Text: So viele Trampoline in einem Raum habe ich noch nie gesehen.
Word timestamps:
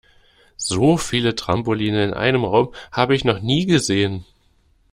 So 0.57 0.97
viele 0.97 1.35
Trampoline 1.35 2.03
in 2.03 2.13
einem 2.15 2.43
Raum 2.43 2.73
habe 2.91 3.13
ich 3.13 3.23
noch 3.23 3.39
nie 3.39 3.67
gesehen. 3.67 4.25